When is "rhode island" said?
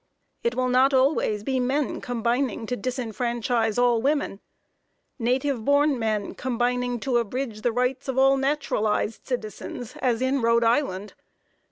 10.41-11.13